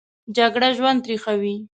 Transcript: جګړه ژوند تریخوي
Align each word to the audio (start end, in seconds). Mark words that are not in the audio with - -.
جګړه 0.37 0.69
ژوند 0.77 0.99
تریخوي 1.05 1.55